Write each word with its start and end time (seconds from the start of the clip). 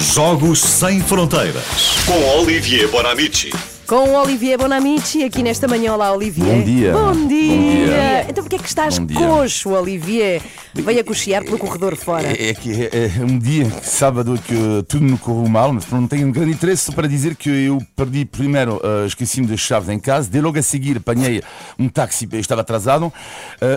Jogos 0.00 0.60
Sem 0.60 1.02
Fronteiras 1.02 1.62
com 2.06 2.40
Olivier 2.40 2.88
Bonamici. 2.88 3.52
Com 3.90 4.10
o 4.10 4.22
Olivier 4.22 4.56
Bonamici 4.56 5.24
aqui 5.24 5.42
nesta 5.42 5.66
manhã. 5.66 5.94
Olá, 5.94 6.12
Olivier. 6.12 6.58
Bom 6.58 6.62
dia. 6.62 6.92
Bom 6.92 7.26
dia. 7.26 7.56
Bom 7.56 7.86
dia. 7.86 8.26
Então 8.28 8.44
porquê 8.44 8.54
é 8.54 8.58
que 8.60 8.68
estás 8.68 9.00
coxo, 9.00 9.70
Olivier? 9.70 10.40
Veio 10.72 11.00
a 11.00 11.02
cochear 11.02 11.42
pelo 11.42 11.58
corredor 11.58 11.96
fora. 11.96 12.28
É, 12.28 12.50
é 12.50 12.54
que 12.54 12.84
é, 12.84 13.06
é 13.18 13.24
um 13.24 13.36
dia, 13.36 13.68
sábado, 13.82 14.40
que 14.46 14.84
tudo 14.86 15.04
me 15.04 15.18
correu 15.18 15.48
mal, 15.48 15.72
mas 15.72 15.90
não 15.90 16.06
tenho 16.06 16.28
um 16.28 16.30
grande 16.30 16.52
interesse 16.52 16.92
para 16.92 17.08
dizer 17.08 17.34
que 17.34 17.48
eu 17.48 17.82
perdi 17.96 18.24
primeiro, 18.24 18.76
uh, 18.76 19.04
esqueci-me 19.06 19.48
das 19.48 19.58
chaves 19.58 19.88
em 19.88 19.98
casa, 19.98 20.30
de 20.30 20.40
logo 20.40 20.56
a 20.56 20.62
seguir 20.62 20.98
apanhei 20.98 21.42
um 21.76 21.88
táxi, 21.88 22.28
eu 22.30 22.38
estava 22.38 22.60
atrasado, 22.60 23.06
uh, 23.06 23.12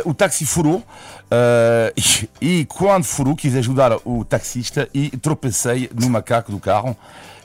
o 0.06 0.14
táxi 0.14 0.46
furou, 0.46 0.76
uh, 0.76 0.84
e, 2.40 2.60
e 2.60 2.66
quando 2.66 3.06
furou 3.06 3.36
quis 3.36 3.56
ajudar 3.56 3.98
o 4.06 4.24
taxista 4.24 4.88
e 4.94 5.10
tropecei 5.10 5.90
no 5.92 6.08
macaco 6.08 6.52
do 6.52 6.60
carro 6.60 6.96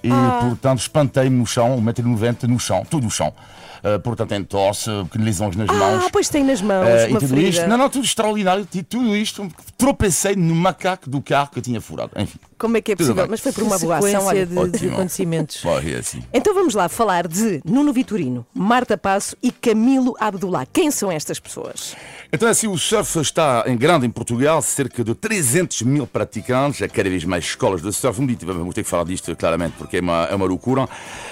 e, 0.02 0.10
portanto, 0.40 0.80
espantei-me 0.80 1.36
no 1.36 1.46
chão, 1.46 1.80
1,90m 1.80 2.44
no 2.44 2.58
chão, 2.58 2.84
todo 2.88 3.04
no 3.04 3.10
chão. 3.10 3.32
Uh, 3.78 4.00
portanto, 4.00 4.32
em 4.32 4.42
tosse, 4.42 4.90
lesões 5.14 5.54
nas 5.54 5.68
mãos. 5.68 6.04
Ah, 6.04 6.08
pois 6.12 6.28
tem 6.28 6.42
nas 6.42 6.60
mãos 6.60 6.84
uma 7.08 7.18
e 7.18 7.20
tudo 7.20 7.40
isto, 7.40 7.66
não, 7.68 7.76
não, 7.76 7.88
tudo 7.88 8.04
extraordinário, 8.04 8.66
tudo 8.66 9.16
isto, 9.16 9.48
tropecei 9.76 10.34
no 10.34 10.54
macaco 10.54 11.08
do 11.08 11.22
carro 11.22 11.50
que 11.52 11.60
eu 11.60 11.62
tinha 11.62 11.80
furado. 11.80 12.10
Enfim, 12.16 12.40
Como 12.58 12.76
é 12.76 12.80
que 12.80 12.92
é 12.92 12.96
Tudo 12.96 13.06
possível? 13.06 13.22
bem. 13.24 13.30
Mas 13.30 13.40
foi 13.40 13.52
por 13.52 13.62
uma 13.62 13.78
boa 13.78 13.98
ação, 13.98 14.26
olha. 14.26 14.44
de, 14.44 14.70
de 14.78 14.88
acontecimentos. 14.88 15.60
foi 15.60 15.94
assim. 15.94 16.22
Então 16.32 16.52
vamos 16.54 16.74
lá 16.74 16.88
falar 16.88 17.28
de 17.28 17.60
Nuno 17.64 17.92
Vitorino, 17.92 18.44
Marta 18.52 18.98
Passo 18.98 19.36
e 19.42 19.52
Camilo 19.52 20.14
Abdullah. 20.18 20.66
Quem 20.72 20.90
são 20.90 21.10
estas 21.10 21.38
pessoas? 21.38 21.96
Então, 22.32 22.48
assim, 22.48 22.66
o 22.66 22.76
surf 22.76 23.18
está 23.20 23.64
em 23.66 23.76
grande 23.76 24.06
em 24.06 24.10
Portugal, 24.10 24.60
cerca 24.60 25.02
de 25.02 25.14
300 25.14 25.82
mil 25.82 26.06
praticantes, 26.06 26.82
há 26.82 26.88
cada 26.88 27.08
vez 27.08 27.24
mais 27.24 27.44
escolas 27.44 27.80
de 27.80 27.92
surf. 27.92 28.20
Um 28.20 28.26
dia 28.26 28.36
vamos 28.42 28.74
ter 28.74 28.82
que 28.82 28.88
falar 28.90 29.04
disto 29.04 29.34
claramente, 29.36 29.74
porque 29.78 29.98
é 29.98 30.00
uma, 30.00 30.24
é 30.24 30.34
uma 30.34 30.44
loucura. 30.44 30.88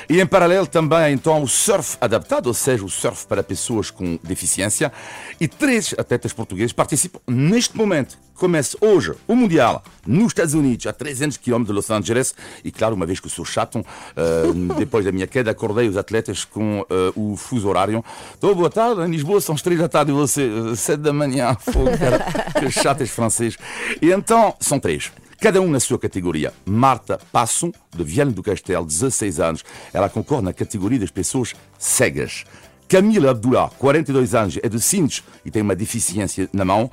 E 0.08 0.20
em 0.20 0.26
paralelo 0.26 0.66
também, 0.66 1.12
então, 1.12 1.42
o 1.42 1.48
surf 1.48 1.98
adaptado, 2.00 2.46
ou 2.46 2.54
seja, 2.54 2.84
o 2.84 2.88
surf 2.88 3.26
para 3.26 3.42
pessoas 3.42 3.90
com 3.90 4.18
deficiência. 4.22 4.92
E 5.40 5.46
três 5.48 5.94
atletas 5.98 6.32
portugueses 6.32 6.72
participam 6.72 7.20
neste 7.26 7.76
momento. 7.76 8.16
Começa 8.36 8.76
hoje 8.82 9.14
o 9.26 9.34
Mundial 9.34 9.82
nos 10.06 10.28
Estados 10.28 10.52
Unidos, 10.52 10.86
a 10.86 10.92
300 10.92 11.38
km 11.38 11.64
de 11.64 11.72
Los 11.72 11.90
Angeles. 11.90 12.34
E 12.62 12.70
claro, 12.70 12.94
uma 12.94 13.06
vez 13.06 13.18
que 13.18 13.30
sou 13.30 13.44
chato, 13.44 13.84
eh, 14.14 14.42
depois 14.78 15.04
da 15.04 15.10
minha 15.10 15.26
queda, 15.26 15.50
acordei 15.50 15.88
os 15.88 15.96
atletas 15.96 16.44
com 16.44 16.84
eh, 16.88 17.12
o 17.16 17.34
fuso 17.34 17.66
horário. 17.66 18.04
Estou 18.34 18.54
boa 18.54 18.68
tarde, 18.68 19.00
em 19.00 19.10
Lisboa 19.10 19.40
são 19.40 19.54
as 19.54 19.62
3 19.62 19.80
da 19.80 19.88
tarde 19.88 20.10
e 20.10 20.14
você, 20.14 20.50
eh, 20.72 20.76
7 20.76 21.00
da 21.00 21.12
manhã. 21.14 21.56
Fogo, 21.60 21.96
cara, 21.98 22.26
que 22.60 22.70
chatas 22.70 23.08
francês. 23.08 23.56
E 24.02 24.10
então, 24.10 24.54
são 24.60 24.78
três. 24.78 25.10
Cada 25.40 25.60
um 25.60 25.70
na 25.70 25.80
sua 25.80 25.98
categoria. 25.98 26.52
Marta 26.64 27.18
Passo, 27.32 27.72
de 27.94 28.04
Viana 28.04 28.32
do 28.32 28.42
Castelo, 28.42 28.84
16 28.84 29.40
anos. 29.40 29.64
Ela 29.92 30.08
concorre 30.08 30.42
na 30.42 30.52
categoria 30.52 30.98
das 30.98 31.10
pessoas 31.10 31.54
cegas. 31.78 32.44
Camila 32.88 33.30
Abdullah, 33.30 33.70
42 33.78 34.34
anos, 34.34 34.58
é 34.62 34.68
de 34.68 34.80
Sines 34.80 35.22
e 35.44 35.50
tem 35.50 35.62
uma 35.62 35.74
deficiência 35.74 36.48
na 36.52 36.64
mão. 36.64 36.90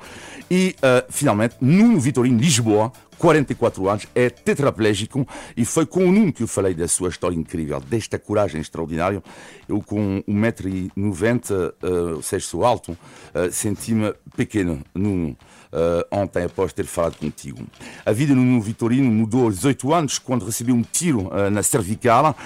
E, 0.50 0.74
eh, 0.82 1.04
finalmente, 1.08 1.56
Nuno 1.60 2.00
Vitorino 2.00 2.38
Lisboa, 2.38 2.92
44 3.16 3.88
anos, 3.88 4.06
é 4.14 4.28
tetraplégico 4.28 5.26
e 5.56 5.64
foi 5.64 5.86
com 5.86 6.04
o 6.06 6.12
Nuno 6.12 6.32
que 6.32 6.42
eu 6.42 6.48
falei 6.48 6.74
da 6.74 6.88
sua 6.88 7.08
história 7.08 7.36
incrível, 7.36 7.80
desta 7.80 8.18
coragem 8.18 8.60
extraordinária. 8.60 9.22
Eu, 9.68 9.80
com 9.80 10.22
1,90m, 10.28 11.72
uh, 11.82 12.16
ou 12.16 12.22
seja, 12.22 12.44
sou 12.44 12.64
alto, 12.64 12.92
uh, 12.92 13.50
senti-me 13.52 14.12
pequeno, 14.36 14.82
Nuno. 14.94 15.36
Uh, 15.72 16.06
ontem, 16.10 16.44
após 16.44 16.72
ter 16.72 16.86
falado 16.86 17.16
contigo. 17.16 17.58
A 18.06 18.12
vida 18.12 18.32
do 18.32 18.40
Nuno 18.40 18.60
Vitorino 18.60 19.10
mudou 19.10 19.44
aos 19.44 19.56
18 19.56 19.92
anos, 19.92 20.18
quando 20.18 20.44
recebeu 20.44 20.74
um 20.74 20.82
tiro 20.82 21.28
uh, 21.28 21.50
na 21.50 21.62
cervical. 21.62 22.36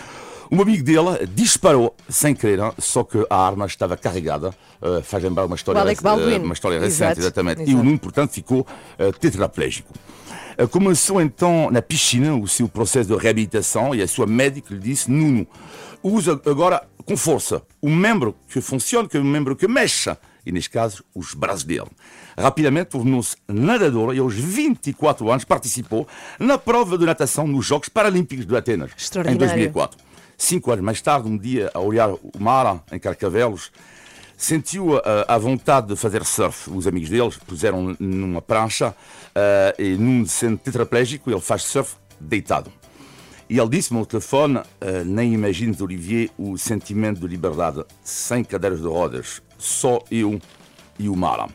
Um 0.51 0.63
amigo 0.63 0.83
dele 0.83 1.27
disparou 1.35 1.95
sem 2.09 2.35
querer, 2.35 2.61
só 2.79 3.05
que 3.05 3.25
a 3.29 3.37
arma 3.37 3.67
estava 3.67 3.97
carregada. 3.97 4.55
Uh, 4.81 5.03
faz 5.03 5.23
lembrar 5.23 5.45
uma 5.45 5.57
história, 5.57 5.81
Alec 5.81 6.03
Baldwin. 6.03 6.39
uh, 6.39 6.45
uma 6.45 6.55
história 6.55 6.79
recente, 6.79 7.03
Exato, 7.03 7.21
exatamente. 7.21 7.61
E 7.61 7.65
o 7.65 7.69
exato. 7.69 7.85
Nuno, 7.85 7.99
portanto, 7.99 8.31
ficou 8.31 8.61
uh, 8.61 9.13
tetraplégico. 9.19 9.93
Uh, 10.59 10.69
Começou 10.69 11.21
então 11.21 11.71
na 11.71 11.83
piscina 11.83 12.35
o 12.35 12.49
seu 12.49 12.69
processo 12.69 13.09
de 13.09 13.17
reabilitação 13.23 13.95
e 13.95 14.01
a 14.01 14.09
sua 14.09 14.27
médica 14.27 14.73
lhe 14.73 14.81
disse: 14.81 15.11
Nuno, 15.11 15.47
usa 16.03 16.41
agora 16.47 16.83
com 17.05 17.17
força 17.17 17.63
o 17.81 17.91
membro 17.91 18.35
que 18.49 18.61
funciona, 18.61 19.09
que 19.09 19.17
é 19.17 19.21
o 19.21 19.25
membro 19.25 19.57
que 19.57 19.67
mexe, 19.67 20.17
e 20.47 20.53
neste 20.53 20.71
caso, 20.71 21.05
os 21.15 21.35
braços 21.35 21.65
dele. 21.65 21.89
Rapidamente 22.39 22.91
tornou-se 22.91 23.37
nadador 23.49 24.15
e 24.15 24.19
aos 24.19 24.35
24 24.35 25.31
anos 25.31 25.45
participou 25.45 26.07
na 26.39 26.57
prova 26.57 26.97
de 26.97 27.05
natação 27.05 27.47
nos 27.47 27.67
Jogos 27.67 27.89
Paralímpicos 27.89 28.47
de 28.47 28.57
Atenas, 28.57 28.91
em 28.93 28.95
Extraordinário. 28.97 29.39
2004. 29.47 30.08
Cinco 30.41 30.71
anos 30.71 30.85
mais 30.85 31.03
tarde, 31.03 31.29
um 31.29 31.37
dia, 31.37 31.69
a 31.75 31.81
olhar 31.81 32.11
o 32.11 32.31
mar 32.39 32.85
em 32.93 32.99
Carcavelos, 32.99 33.73
sentiu 34.37 34.97
a, 34.97 35.35
a 35.35 35.37
vontade 35.37 35.89
de 35.89 35.97
fazer 35.97 36.25
surf. 36.25 36.71
Os 36.71 36.87
amigos 36.87 37.11
deles 37.11 37.37
puseram 37.37 37.97
numa 37.99 38.41
prancha 38.41 38.95
eh, 39.35 39.75
e, 39.77 39.97
num 39.97 40.25
sendo 40.25 40.57
tetraplégico, 40.59 41.29
ele 41.29 41.41
faz 41.41 41.65
surf 41.65 41.97
deitado. 42.21 42.73
E 43.51 43.59
ele 43.59 43.69
disse-me 43.69 43.99
ao 43.99 44.07
telefone: 44.07 44.61
eh, 44.81 45.03
Nem 45.05 45.35
imagines, 45.35 45.81
Olivier, 45.81 46.31
o 46.39 46.57
sentimento 46.57 47.21
de 47.21 47.27
liberdade. 47.27 47.85
Sem 48.05 48.45
cadeiras 48.45 48.81
de 48.81 48.87
rodas, 48.87 49.43
só 49.59 49.99
eu 50.09 50.41
e 51.01 51.09
o 51.09 51.17
mar. 51.17 51.49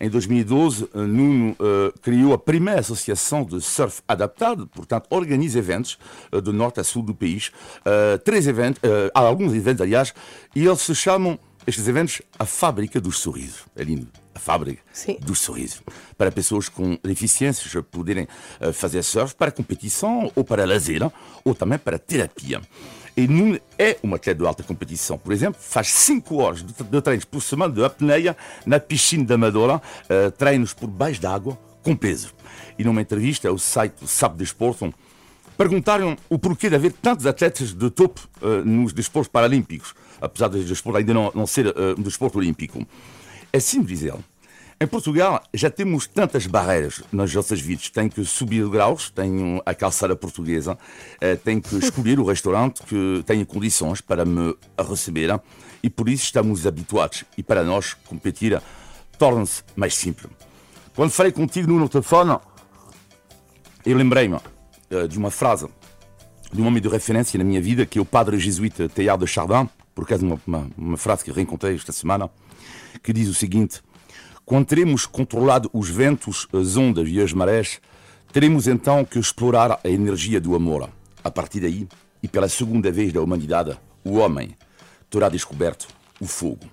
Em 0.00 0.08
2012, 0.08 0.84
eh, 0.84 0.98
Nuno 1.00 1.56
eh, 1.58 1.92
criou 2.00 2.32
a 2.32 2.38
primeira 2.38 2.80
associação 2.80 3.44
de 3.44 3.60
surf 3.60 4.00
adaptado, 4.06 4.66
portanto, 4.68 5.06
organiza 5.10 5.58
eventos 5.58 5.98
eh, 6.30 6.40
do 6.40 6.52
norte 6.52 6.78
a 6.78 6.84
sul 6.84 7.02
do 7.02 7.14
país. 7.14 7.50
Eh, 7.84 8.18
três 8.18 8.46
eventos, 8.46 8.80
há 9.12 9.20
alguns 9.20 9.52
eventos, 9.54 9.82
aliás, 9.82 10.14
e 10.54 10.64
eles 10.64 10.80
se 10.80 10.94
chamam, 10.94 11.38
estes 11.66 11.88
eventos, 11.88 12.22
a 12.38 12.44
Fábrica 12.44 13.00
dos 13.00 13.18
Sorrisos. 13.18 13.64
É 13.74 13.82
lindo. 13.82 14.08
A 14.34 14.38
Fábrica 14.38 14.80
Sim. 14.92 15.18
dos 15.20 15.40
Sorrisos. 15.40 15.82
Para 16.16 16.30
pessoas 16.30 16.68
com 16.68 16.96
deficiências 17.02 17.72
poderem 17.90 18.28
fazer 18.72 19.02
surf 19.02 19.34
para 19.34 19.50
competição 19.50 20.30
ou 20.34 20.44
para 20.44 20.64
lazer, 20.64 21.02
ou 21.44 21.54
também 21.54 21.78
para 21.78 21.98
terapia. 21.98 22.60
E 23.18 23.60
é 23.76 23.96
um 24.04 24.14
atleta 24.14 24.38
de 24.38 24.46
alta 24.46 24.62
competição. 24.62 25.18
Por 25.18 25.32
exemplo, 25.32 25.60
faz 25.60 25.88
5 25.88 26.36
horas 26.36 26.62
de, 26.62 26.72
de 26.72 27.02
treinos 27.02 27.24
por 27.24 27.42
semana 27.42 27.74
de 27.74 27.84
apneia 27.84 28.36
na 28.64 28.78
piscina 28.78 29.24
da 29.24 29.34
Amadora, 29.34 29.82
eh, 30.08 30.30
treinos 30.30 30.72
por 30.72 30.86
baixo 30.86 31.20
d'água 31.20 31.58
com 31.82 31.96
peso. 31.96 32.32
E 32.78 32.84
numa 32.84 33.00
entrevista 33.02 33.48
ao 33.48 33.58
site 33.58 34.06
Sabe 34.06 34.36
Desporto, 34.36 34.94
perguntaram 35.56 36.16
o 36.28 36.38
porquê 36.38 36.68
de 36.68 36.76
haver 36.76 36.92
tantos 36.92 37.26
atletas 37.26 37.74
de 37.74 37.90
topo 37.90 38.20
eh, 38.40 38.62
nos 38.64 38.92
desportos 38.92 39.32
paralímpicos, 39.32 39.96
apesar 40.20 40.46
de 40.46 40.62
desporto 40.62 40.98
ainda 40.98 41.12
não, 41.12 41.32
não 41.34 41.44
ser 41.44 41.66
eh, 41.66 41.72
um 41.98 42.02
desporto 42.02 42.38
olímpico. 42.38 42.86
É 43.52 43.58
simples 43.58 43.98
dizer. 43.98 44.14
Em 44.80 44.86
Portugal 44.86 45.42
já 45.52 45.68
temos 45.68 46.06
tantas 46.06 46.46
barreiras 46.46 47.02
nas 47.10 47.34
nossas 47.34 47.60
vidas. 47.60 47.90
Tem 47.90 48.08
que 48.08 48.24
subir 48.24 48.68
graus, 48.68 49.10
tem 49.10 49.60
a 49.66 49.74
calçada 49.74 50.14
portuguesa, 50.14 50.78
eh, 51.20 51.34
tem 51.34 51.60
que 51.60 51.74
escolher 51.82 52.20
o 52.20 52.24
restaurante 52.24 52.82
que 52.84 53.24
tenha 53.26 53.44
condições 53.44 54.00
para 54.00 54.24
me 54.24 54.56
receber 54.88 55.40
e 55.82 55.90
por 55.90 56.08
isso 56.08 56.22
estamos 56.24 56.64
habituados. 56.64 57.24
E 57.36 57.42
para 57.42 57.64
nós, 57.64 57.94
competir 58.06 58.62
torna-se 59.18 59.64
mais 59.74 59.96
simples. 59.96 60.30
Quando 60.94 61.10
falei 61.10 61.32
contigo 61.32 61.72
no 61.72 61.88
telefone, 61.88 62.38
eu 63.84 63.96
lembrei-me 63.96 64.38
eh, 64.90 65.08
de 65.08 65.18
uma 65.18 65.32
frase 65.32 65.66
de 66.52 66.62
um 66.62 66.66
homem 66.68 66.80
de 66.80 66.88
referência 66.88 67.36
na 67.36 67.42
minha 67.42 67.60
vida, 67.60 67.84
que 67.84 67.98
é 67.98 68.02
o 68.02 68.04
padre 68.04 68.38
jesuíta 68.38 68.88
Teilhard 68.88 69.24
de 69.24 69.28
Chardin, 69.28 69.68
por 69.92 70.04
acaso 70.04 70.24
uma, 70.24 70.40
uma, 70.46 70.70
uma 70.78 70.96
frase 70.96 71.24
que 71.24 71.32
reencontrei 71.32 71.74
esta 71.74 71.90
semana, 71.90 72.30
que 73.02 73.12
diz 73.12 73.28
o 73.28 73.34
seguinte: 73.34 73.82
Quando 74.48 74.64
teremos 74.64 75.04
controlado 75.04 75.68
os 75.74 75.90
ventos, 75.90 76.48
as 76.54 76.74
ondas 76.74 77.06
e 77.06 77.20
as 77.20 77.34
marés, 77.34 77.82
teremos 78.32 78.66
então 78.66 79.04
que 79.04 79.18
explorar 79.18 79.78
a 79.84 79.88
energia 79.90 80.40
do 80.40 80.54
amor. 80.54 80.88
A 81.22 81.30
partir 81.30 81.60
daí, 81.60 81.86
e 82.22 82.28
pela 82.28 82.48
segunda 82.48 82.90
vez 82.90 83.12
da 83.12 83.20
humanidade, 83.20 83.76
o 84.02 84.14
homem 84.14 84.56
terá 85.10 85.28
descoberto 85.28 85.86
o 86.18 86.26
fogo. 86.26 86.64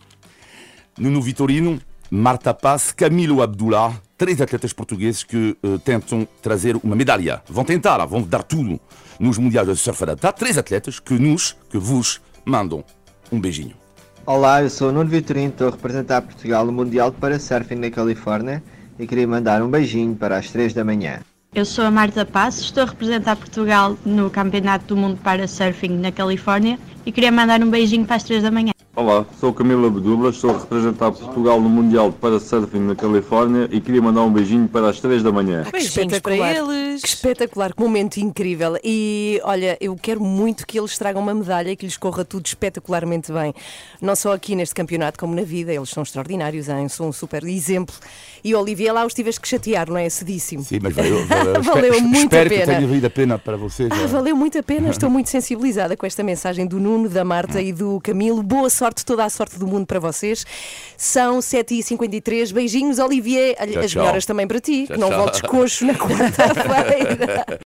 Nuno 0.98 1.22
Vitorino, 1.22 1.78
Marta 2.10 2.54
Paz, 2.54 2.94
Camilo 2.94 3.42
Abdullah, 3.42 4.02
três 4.18 4.40
atletas 4.40 4.72
portugueses 4.72 5.26
que 5.26 5.58
eh, 5.62 5.78
tentam 5.84 6.26
trazer 6.42 6.78
uma 6.78 6.96
medalha. 6.96 7.44
Vão 7.46 7.66
tentar, 7.66 8.06
vão 8.06 8.22
dar 8.22 8.44
tudo 8.44 8.80
nos 9.20 9.38
Mundiais 9.38 9.68
de 9.68 9.76
Surf 9.76 10.02
Adaptado. 10.02 10.36
Três 10.36 10.58
atletas 10.58 10.98
que 11.02 11.16
nos, 11.16 11.58
que 11.70 11.78
vos 11.78 12.22
mandam 12.46 12.86
um 13.30 13.38
beijinho. 13.38 13.85
Olá, 14.28 14.64
eu 14.64 14.72
sou 14.72 14.90
o 14.90 14.92
Nuno 14.92 15.08
Vitorino, 15.08 15.50
estou 15.50 15.68
a 15.68 15.72
representar 15.72 16.20
Portugal 16.24 16.66
no 16.66 16.72
Mundial 16.72 17.12
de 17.12 17.18
Parasurfing 17.18 17.76
na 17.76 17.92
Califórnia 17.92 18.64
e 18.98 19.06
queria 19.06 19.28
mandar 19.28 19.62
um 19.62 19.70
beijinho 19.70 20.16
para 20.16 20.36
as 20.36 20.50
3 20.50 20.74
da 20.74 20.84
manhã. 20.84 21.20
Eu 21.54 21.64
sou 21.64 21.86
a 21.86 21.92
Marta 21.92 22.26
Passos, 22.26 22.66
estou 22.66 22.82
a 22.82 22.88
representar 22.88 23.36
Portugal 23.36 23.96
no 24.04 24.32
Campeonato 24.32 24.88
do 24.88 24.98
Mundo 24.98 25.20
para 25.24 25.48
Surfing 25.48 26.00
na 26.00 26.12
Califórnia 26.12 26.80
e 27.06 27.12
queria 27.12 27.32
mandar 27.32 27.62
um 27.62 27.70
beijinho 27.70 28.04
para 28.04 28.16
as 28.16 28.24
3 28.24 28.42
da 28.42 28.50
manhã. 28.50 28.75
Olá, 29.06 29.24
sou 29.40 29.54
Camila 29.54 29.88
Bedula, 29.88 30.32
estou 30.32 30.50
a 30.50 30.58
representar 30.58 31.12
Portugal 31.12 31.62
no 31.62 31.70
Mundial 31.70 32.10
de 32.10 32.18
Parasurfing 32.18 32.80
na 32.80 32.96
Califórnia 32.96 33.70
e 33.72 33.80
queria 33.80 34.02
mandar 34.02 34.24
um 34.24 34.34
beijinho 34.34 34.68
para 34.68 34.90
as 34.90 35.00
3 35.00 35.22
da 35.22 35.32
manhã. 35.32 35.64
Que 35.64 35.74
Beijinhos 35.74 36.20
para 36.20 36.34
espetacular. 36.34 36.56
eles. 36.56 37.02
Que 37.04 37.08
espetacular, 37.10 37.74
que 37.76 37.84
momento 37.84 38.18
incrível. 38.18 38.80
E 38.84 39.40
olha, 39.44 39.78
eu 39.80 39.96
quero 39.96 40.20
muito 40.24 40.66
que 40.66 40.80
eles 40.80 40.98
tragam 40.98 41.22
uma 41.22 41.36
medalha 41.36 41.70
e 41.70 41.76
que 41.76 41.86
lhes 41.86 41.98
corra 41.98 42.26
tudo 42.26 42.48
espetacularmente 42.48 43.32
bem. 43.32 43.54
Não 44.02 44.16
só 44.16 44.34
aqui 44.34 44.56
neste 44.56 44.74
campeonato, 44.74 45.20
como 45.20 45.36
na 45.36 45.44
vida. 45.44 45.72
Eles 45.72 45.90
são 45.90 46.02
extraordinários, 46.02 46.68
hein? 46.68 46.90
são 46.90 47.10
um 47.10 47.14
super 47.14 47.44
exemplo. 47.44 47.94
E 48.44 48.56
Olivia, 48.56 48.92
lá 48.92 49.06
os 49.06 49.14
tiveste 49.14 49.40
que 49.40 49.48
chatear, 49.48 49.88
não 49.88 49.98
é? 49.98 50.10
Cedíssimo. 50.10 50.64
Sim, 50.64 50.80
mas 50.82 50.96
valeu, 50.96 51.24
valeu, 51.28 51.62
Valeu 51.62 51.94
espero, 51.94 52.02
muito 52.08 52.24
espero 52.24 52.48
a 52.48 52.50
que 52.50 52.60
pena. 52.60 52.74
tenha 52.76 52.88
valido 52.88 53.06
a 53.06 53.10
pena 53.12 53.38
para 53.38 53.56
vocês. 53.56 53.92
Ah, 53.92 54.02
eh. 54.02 54.08
valeu 54.08 54.36
muito 54.36 54.58
a 54.58 54.64
pena, 54.64 54.90
estou 54.90 55.12
muito 55.12 55.30
sensibilizada 55.30 55.96
com 55.96 56.08
esta 56.08 56.24
mensagem 56.24 56.66
do 56.66 56.80
Nuno, 56.80 57.08
da 57.08 57.24
Marta 57.24 57.62
e 57.62 57.72
do 57.72 58.00
Camilo. 58.02 58.42
Boa 58.42 58.68
sorte, 58.70 58.95
toda 59.04 59.26
a 59.26 59.30
sorte 59.30 59.58
do 59.58 59.66
mundo 59.68 59.86
para 59.86 60.00
vocês. 60.00 60.46
São 60.98 61.40
7h53. 61.40 62.54
Beijinhos, 62.54 63.00
Olivier. 63.00 63.56
Tchau, 63.56 63.82
As 63.84 63.92
tchau. 63.92 64.02
melhoras 64.04 64.26
também 64.26 64.48
para 64.48 64.60
ti. 64.62 64.86
Tchau, 64.86 64.96
que 64.96 65.02
não 65.02 65.10
voltes 65.12 65.42
coxo 65.42 65.86
na 65.86 65.96
quarta-feira. 65.98 67.60